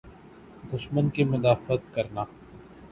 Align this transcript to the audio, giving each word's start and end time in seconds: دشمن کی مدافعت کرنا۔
دشمن 0.73 1.09
کی 1.09 1.23
مدافعت 1.23 1.93
کرنا۔ 1.95 2.23